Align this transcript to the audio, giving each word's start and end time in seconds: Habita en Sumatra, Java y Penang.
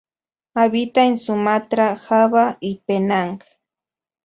Habita 0.55 1.05
en 1.05 1.19
Sumatra, 1.19 1.95
Java 1.95 2.57
y 2.59 2.79
Penang. 2.87 3.37